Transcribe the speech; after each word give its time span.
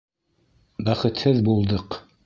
Бәхетһеҙ 0.89 1.45
булдыҡ!... 1.51 2.03